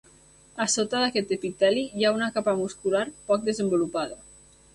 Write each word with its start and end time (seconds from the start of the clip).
A 0.63 0.65
sota 0.75 1.01
aquest 1.07 1.33
epiteli 1.37 1.83
hi 1.99 2.07
ha 2.07 2.13
una 2.15 2.31
capa 2.39 2.57
muscular 2.63 3.05
poc 3.29 3.45
desenvolupada. 3.53 4.21